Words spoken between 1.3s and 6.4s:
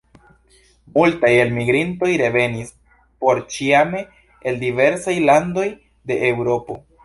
elmigrintoj revenis porĉiame el diversaj landoj de